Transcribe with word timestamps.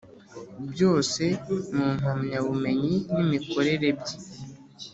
Byose 0.71 1.23
Mu 1.75 1.85
Mpamyabumenyi 1.97 2.95
N 3.13 3.15
Imikorere 3.23 3.87
Bye 3.99 4.17